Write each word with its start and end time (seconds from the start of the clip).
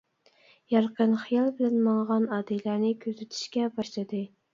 يارقىن 0.73 1.11
خىيال 1.25 1.51
بىلەن 1.59 1.75
ماڭغان 1.87 2.25
ئادىلەنى 2.37 2.91
كۆزىتىشكە 3.05 3.69
باشلىدى. 3.77 4.23